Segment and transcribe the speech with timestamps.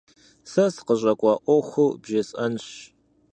[0.51, 2.67] Сэ сыкъыщӏэкӏуа ӏуэхур бжесӏэнщ.